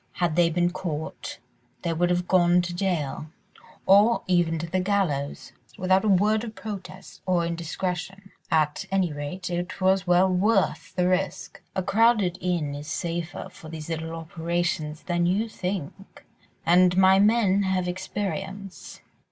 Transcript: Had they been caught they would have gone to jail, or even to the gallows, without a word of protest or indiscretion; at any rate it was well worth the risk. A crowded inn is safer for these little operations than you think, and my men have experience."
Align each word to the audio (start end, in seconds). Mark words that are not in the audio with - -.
Had 0.13 0.35
they 0.35 0.49
been 0.49 0.71
caught 0.71 1.37
they 1.83 1.93
would 1.93 2.09
have 2.09 2.27
gone 2.27 2.63
to 2.63 2.73
jail, 2.73 3.27
or 3.85 4.23
even 4.25 4.57
to 4.57 4.65
the 4.65 4.79
gallows, 4.79 5.51
without 5.77 6.03
a 6.03 6.07
word 6.09 6.43
of 6.43 6.55
protest 6.55 7.21
or 7.27 7.45
indiscretion; 7.45 8.31
at 8.49 8.85
any 8.89 9.13
rate 9.13 9.51
it 9.51 9.79
was 9.79 10.07
well 10.07 10.27
worth 10.27 10.95
the 10.95 11.07
risk. 11.07 11.61
A 11.75 11.83
crowded 11.83 12.39
inn 12.41 12.73
is 12.73 12.87
safer 12.87 13.47
for 13.51 13.69
these 13.69 13.89
little 13.89 14.15
operations 14.15 15.03
than 15.03 15.27
you 15.27 15.47
think, 15.47 16.25
and 16.65 16.97
my 16.97 17.19
men 17.19 17.61
have 17.61 17.87
experience." 17.87 19.01